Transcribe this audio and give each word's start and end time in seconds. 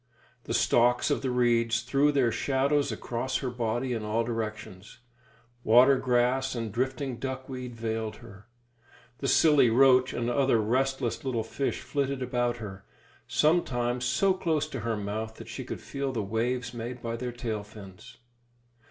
The 0.45 0.53
stalks 0.55 1.11
of 1.11 1.21
the 1.21 1.29
reeds 1.29 1.81
threw 1.83 2.11
their 2.11 2.31
shadows 2.31 2.91
across 2.91 3.37
her 3.37 3.51
body 3.51 3.93
in 3.93 4.01
all 4.03 4.23
directions; 4.23 4.97
water 5.63 5.97
grass 5.99 6.55
and 6.55 6.71
drifting 6.71 7.17
duck 7.17 7.47
weed 7.47 7.75
veiled 7.75 8.15
her; 8.15 8.47
the 9.19 9.27
silly 9.27 9.69
roach 9.69 10.11
and 10.11 10.27
other 10.27 10.59
restless 10.59 11.23
little 11.23 11.43
fish 11.43 11.81
flitted 11.81 12.23
about 12.23 12.57
her, 12.57 12.83
sometimes 13.27 14.03
so 14.03 14.33
close 14.33 14.67
to 14.69 14.79
her 14.79 14.97
mouth 14.97 15.35
that 15.35 15.47
she 15.49 15.63
could 15.63 15.81
feel 15.81 16.11
the 16.11 16.23
waves 16.23 16.73
made 16.73 17.03
by 17.03 17.15
their 17.15 17.31
tail 17.31 17.61
fins. 17.61 18.17